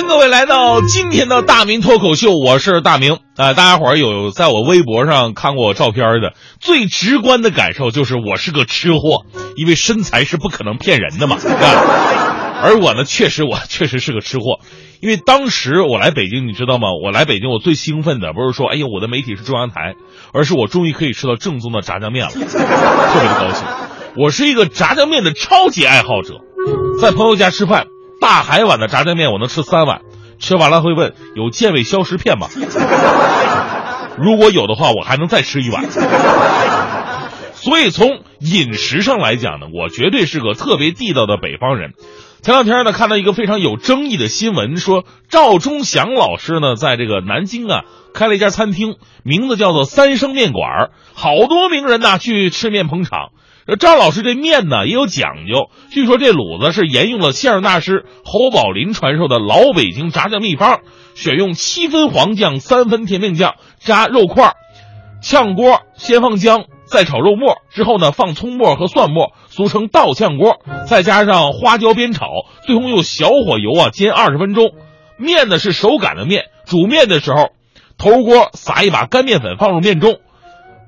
[0.00, 3.18] 欢迎各位来到今天的大明脱口秀，我是大明。
[3.36, 9.26] 啊、大家伙儿有在我微博上看过我照片的，最直观的感受就是我是个吃货，
[9.56, 11.36] 因为身材是不可能骗人的嘛。
[11.44, 14.60] 啊、而我呢，确实我确实是个吃货，
[15.02, 16.88] 因为当时我来北京，你知道吗？
[17.04, 19.96] 我来北京，我最兴奋的不是说，哎呀，我的媒体是中央台，
[20.32, 23.66] 而是我终于可以吃到正宗的炸酱面了， 特别的高兴。
[24.16, 26.36] 我是一个炸酱面的超级爱好者，
[27.02, 27.88] 在朋友家吃饭。
[28.20, 30.02] 大海碗的炸酱面我能吃三碗，
[30.38, 32.48] 吃完了会问有健胃消食片吗？
[34.18, 35.86] 如果有的话，我还能再吃一碗。
[37.54, 41.92] 所以从饮食上来讲呢，我绝对是个特别地道的北方人。
[42.42, 47.82] 前两天呢，看到一个非常有争议的新闻，说赵忠祥老师呢，在这个南京啊
[48.14, 53.30] 开了一家餐厅，名字叫做三生面馆，好多名人呐去吃面捧场。
[53.76, 60.80] 赵老师这面呢也有讲究，据说这卤子是沿用了相声大师侯宝林传授的老北京炸酱秘方，
[61.14, 64.54] 选用七分黄酱、三分甜面酱炸肉块，
[65.22, 72.26] 炝锅先放姜，再炒肉末，之后呢放葱末和蒜末，俗称倒炝锅，再加上花椒煸炒，
[72.66, 74.72] 最后用小火油啊煎二十分钟。
[75.18, 77.50] 面呢是手擀的面，煮面的时候，
[77.98, 80.16] 头锅撒一把干面粉放入面中。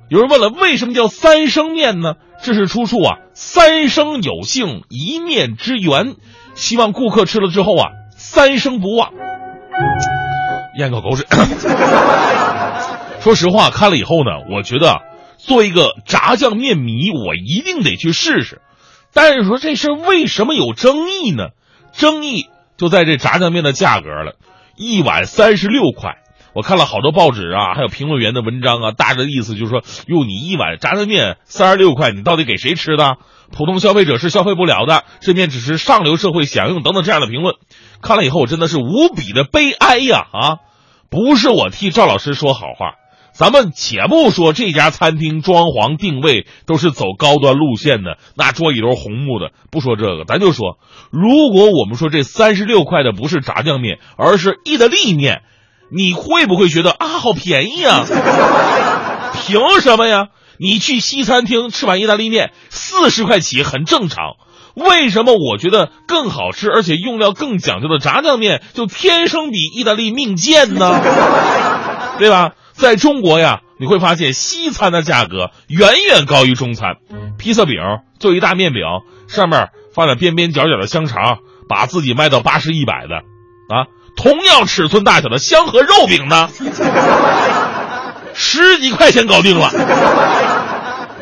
[0.08, 2.14] 有人问了，为什么叫三生面呢？
[2.42, 6.16] 这是出处啊，三生有幸，一面之缘，
[6.54, 9.12] 希望顾客吃了之后啊，三生不忘。
[10.76, 11.26] 咽口口水。
[13.20, 15.02] 说实话，看了以后呢，我觉得
[15.38, 18.60] 做一个炸酱面迷，我一定得去试试。
[19.12, 21.50] 但是说这事为什么有争议呢？
[21.92, 24.34] 争议就在这炸酱面的价格了，
[24.76, 26.16] 一碗三十六块。
[26.54, 33.16] 我看了好多报纸啊，还有评论员的文章啊，大致的意思就是说，哟，你一碗炸酱面三十六块，你到底给谁吃的？
[33.50, 37.54] 普通消费者是消费不了的，这面只是上流社会享用等等这样的评论。
[38.00, 40.26] 看了以后，我真的是无比的悲哀呀！
[40.32, 40.56] 啊，
[41.10, 42.94] 不是我替赵老师说好话，
[43.34, 50.78] 咱们且不说这家餐厅装潢定位都是走高端路线的，那桌椅都是红木的，不说这个，咱就说，
[51.10, 55.42] 如果我们说这三十六块的不是炸酱面，而是意大利面。
[55.94, 58.04] 你会不会觉得啊，好便宜啊？
[59.44, 60.28] 凭什么呀？
[60.58, 64.36] 你去西餐厅吃碗意大利面，四十块起很正常。
[64.74, 71.00] 为什么我觉得更好吃，而且用料更讲究的炸酱面就天生比意大利命贱呢？
[72.18, 72.52] 对吧？
[72.72, 76.96] 在中国呀，你会发现西餐的价格远远高于中餐。
[77.38, 77.74] 披萨饼
[78.18, 78.82] 就一大面饼，
[79.28, 81.38] 上面放点边边角角的香肠，
[81.68, 83.16] 把自己卖到八十一百的，
[83.74, 83.86] 啊。
[84.22, 86.48] 同样尺寸大小的香河肉饼呢，
[88.34, 89.70] 十几块钱搞定了。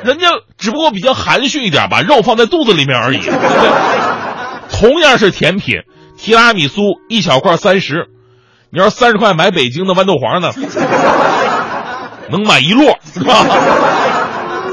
[0.04, 0.28] 人家
[0.58, 3.20] 只不过比较含蓄一点，把肉放在肚子里面而已？
[4.70, 5.76] 同样是甜品，
[6.18, 8.08] 提拉米苏一小块三十，
[8.70, 10.52] 你要三十块买北京的豌豆黄呢，
[12.30, 13.46] 能买一摞，是吧？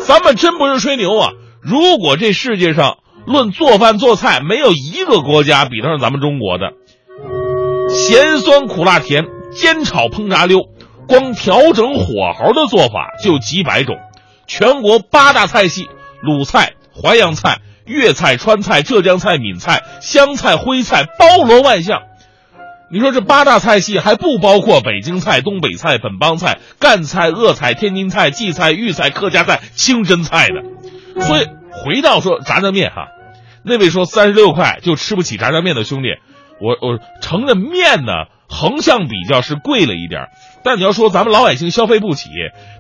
[0.06, 1.32] 咱们真不是吹牛啊！
[1.62, 6.74] 如果这世界上论做饭做菜，没有一个国家比得上咱们中国的。
[8.08, 10.70] 咸酸苦辣甜，煎炒烹炸溜，
[11.10, 13.98] 光调整火候的做法就几百种。
[14.48, 15.90] 全国八大菜系：
[16.22, 22.04] 鲁菜、淮扬菜、粤菜、川菜、浙江菜、闽菜、湘菜、徽菜，包罗万象。
[22.90, 31.22] 你说这八大菜系还不包括北京菜、东北菜、本帮菜、赣菜、鄂菜、天津菜、荠菜、豫菜、客家菜、清真菜的。
[31.26, 31.48] 所以
[31.84, 33.10] 回到说炸酱面哈，
[33.64, 36.08] 那位说三十六块就吃不起炸酱面的兄弟。
[36.60, 38.12] 我我承认面呢，
[38.50, 40.28] 横向比较是贵了一点，
[40.64, 42.30] 但你要说咱们老百姓消费不起，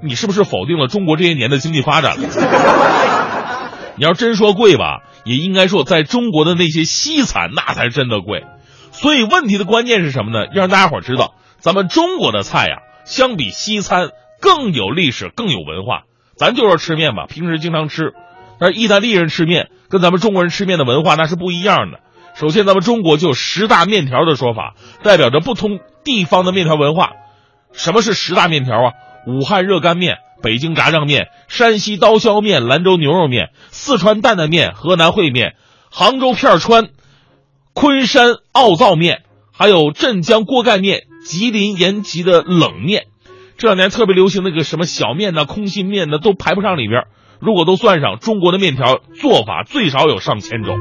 [0.03, 2.27] 你是不是否定了中国这些年的经济发展了？
[3.97, 8.44] 你要真说贵吧，也应该说在中国的那些西餐那才是真的贵。
[8.91, 10.47] 所以问题的关键是什么呢？
[10.47, 14.09] 要让大家伙知道，咱们中国的菜呀，相比西餐
[14.39, 16.03] 更有历史，更有文化。
[16.35, 18.13] 咱就说吃面吧，平时经常吃，
[18.59, 22.00] 但是意大利人吃面跟咱们中国人吃面的文化那是不一样的。
[22.39, 27.13] 首先，咱们中国就十大面条的说法，代表着不同地方的面条文化。
[27.72, 28.94] 什么是十大面条啊？
[29.25, 35.56] 武汉热干面、北京炸酱面、山西刀削面、兰州牛肉面、四川担担面、河南烩面、
[35.89, 36.89] 杭州片儿川、
[37.74, 43.07] 昆山奥灶面，还有镇江锅盖面、吉林延吉的冷面。
[43.57, 47.06] 这两年特别流行那个什么小面呢、空心面呢，都排不上里边。
[47.40, 50.78] 如果都算上，中国的面条做法最少有上千种。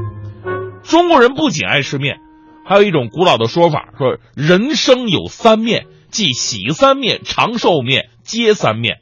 [0.88, 2.18] 中国人不仅爱吃面，
[2.64, 8.98] 还有一种古老的说法，说人生有三面，即喜三面、长寿面、接三面。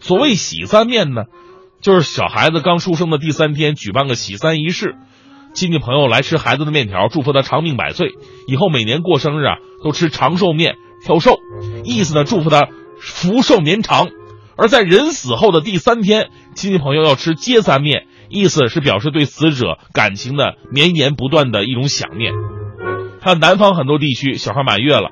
[0.00, 1.22] 所谓喜三面呢，
[1.80, 4.96] 就是小孩子刚出生的第三天举办个喜三仪式，
[5.54, 8.08] 亲戚朋友来吃孩子的面条，祝福他长命百岁，
[8.46, 10.76] 以后每年过生日啊都吃长寿面
[11.06, 11.38] 挑寿，
[11.84, 12.68] 意思呢祝福他
[13.00, 14.08] 福寿绵长。
[14.56, 22.32] 而在人死后的第三天，亲戚朋友要吃接三面，意思是表示对死者感情的绵延不断的一种想念。
[23.20, 25.10] 还有南方很多地区，小孩满月了，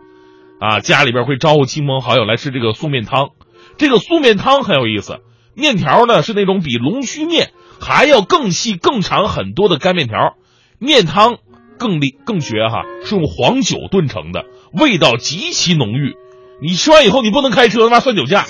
[0.61, 3.31] 啊，家里边会招呼亲朋好友来吃这个素面汤。
[3.79, 5.21] 这个素面汤很有意思，
[5.55, 10.35] 面条呢是那种比龙须面还要更细更长很多的干面条，
[10.79, 11.37] 面汤
[11.79, 16.15] 更厉更绝哈，是用黄酒炖成的，味道极其浓郁。
[16.61, 18.45] 你吃完以后，你不能开车，他妈算酒驾。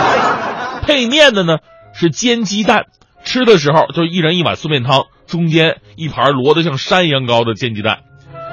[0.82, 1.58] 配面的呢
[1.92, 2.86] 是煎鸡蛋，
[3.28, 7.98] 吃的时候就一人一碗素面汤，中间一盘摞得像山一样高的煎鸡蛋。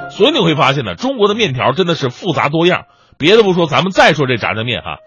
[0.09, 2.83] 所以你会发现呢，中国的面条真的是复杂多样。
[3.17, 4.97] 别的不说，咱们再说这炸酱面哈，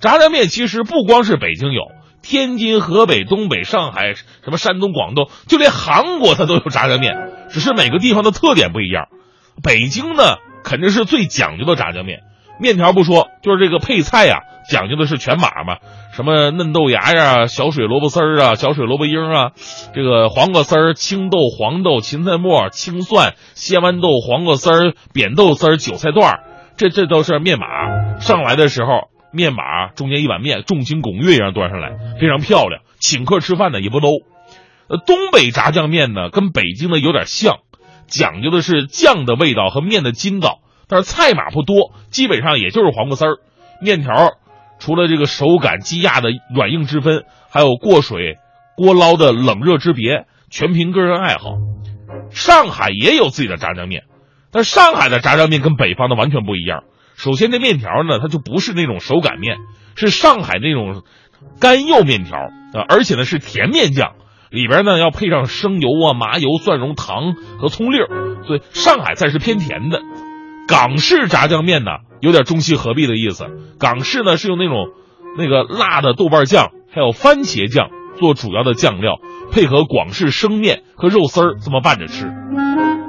[0.00, 1.82] 炸酱面其实不光是北京有，
[2.22, 7.14] 天津、河北、东北、上海、什么山东、广东，就连韩国它都有炸酱面，
[7.50, 9.08] 只是每个地方的特点不一样。
[9.62, 12.20] 北京呢肯定是最讲究的炸酱面。
[12.58, 15.78] 面条不说，就是这个配菜呀，讲究的是全码嘛，
[16.12, 19.52] 什么嫩豆芽呀、小水萝卜丝儿啊、小水萝卜缨啊，
[19.94, 26.40] 这个黄瓜丝儿、青豆、黄豆、芹菜末、青蒜、鲜豌豆、黄瓜丝儿、扁豆丝儿、韭菜段儿，
[26.76, 28.18] 这这都是面码。
[28.20, 32.82] 上来的时候，面码中间一碗面，众星拱月一样端上来，非常漂亮。
[33.00, 34.22] 请客吃饭呢也不 low。
[34.88, 37.58] 呃，东北炸酱面呢跟北京的有点像，
[38.06, 40.58] 讲究的是酱的味道和面的筋道。
[40.88, 43.36] 但是菜码不多，基本上也就是黄瓜丝儿、
[43.82, 44.32] 面条，
[44.78, 48.36] 除了这个手感鸡压的软硬之分，还有过水、
[48.76, 51.56] 锅捞的冷热之别，全凭个人爱好。
[52.30, 54.04] 上海也有自己的炸酱面，
[54.50, 56.84] 但上海的炸酱面跟北方的完全不一样。
[57.16, 59.56] 首先，这面条呢，它就不是那种手擀面，
[59.96, 61.02] 是上海那种
[61.60, 64.12] 干肉面条啊，而且呢是甜面酱，
[64.50, 70.00] 里边呢要配上生油啊、麻油、蒜蓉、糖和葱粒儿，所以上海菜是偏甜的。
[70.68, 73.46] 港式炸酱面呢，有点中西合璧的意思。
[73.80, 74.88] 港式呢是用那种
[75.38, 77.88] 那个辣的豆瓣酱，还有番茄酱
[78.20, 79.18] 做主要的酱料，
[79.50, 82.26] 配合广式生面和肉丝儿这么拌着吃。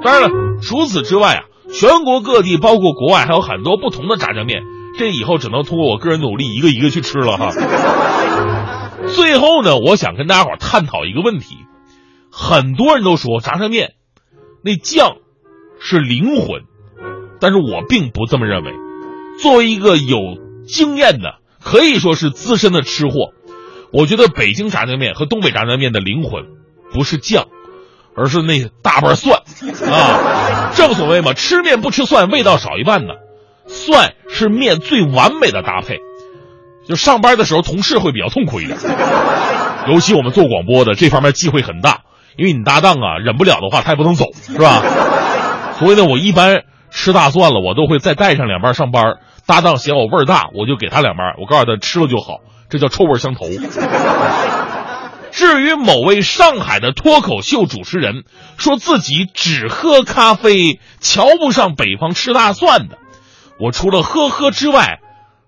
[0.02, 0.30] 当然了，
[0.62, 4.62] 除此之外啊，全国各地包括国外还有很多不同的炸酱面，
[4.98, 7.50] 这以后只能通过我个人努力一个一个去吃了哈。
[9.14, 11.58] 最后呢，我想跟大家伙探讨一个问题：
[12.32, 13.92] 很多人都说炸酱面
[14.64, 15.16] 那酱
[15.78, 16.62] 是灵魂。
[17.40, 18.72] 但是我并不这么认为。
[19.42, 20.18] 作为一个有
[20.68, 23.32] 经验的，可以说是资深的吃货，
[23.90, 26.44] 我觉得北京炸酱面和东北炸酱面的灵魂，
[26.92, 27.46] 不是酱，
[28.14, 29.40] 而是那大瓣蒜
[29.90, 30.72] 啊。
[30.74, 33.14] 正所谓嘛，吃面不吃蒜，味道少一半呢。
[33.66, 36.00] 蒜是面最完美的搭配。
[36.86, 38.76] 就上班的时候，同事会比较痛苦一点，
[39.88, 42.00] 尤其我们做广播的，这方面忌讳很大，
[42.36, 44.82] 因为你搭档啊忍不了的话，他也不能走，是吧？
[45.78, 46.64] 所以呢，我一般。
[46.90, 49.16] 吃大蒜了，我都会再带上两瓣上班。
[49.46, 51.34] 搭档嫌我味儿大，我就给他两瓣。
[51.40, 52.38] 我告诉他吃了就好，
[52.68, 53.46] 这叫臭味相投。
[55.32, 58.24] 至于某位上海的脱口秀主持人
[58.58, 62.98] 说自己只喝咖啡，瞧不上北方吃大蒜的，
[63.60, 64.98] 我除了呵呵之外，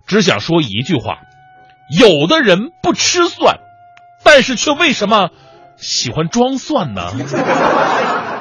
[0.06, 1.18] 只想说一句话：
[2.00, 3.58] 有的人不吃蒜，
[4.24, 5.30] 但是却为什么
[5.76, 7.12] 喜欢装蒜呢？